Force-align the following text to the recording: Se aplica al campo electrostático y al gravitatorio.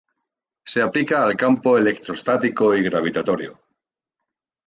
Se 0.71 0.81
aplica 0.81 1.23
al 1.23 1.35
campo 1.35 1.77
electrostático 1.77 2.73
y 2.75 2.79
al 2.79 2.83
gravitatorio. 2.85 3.61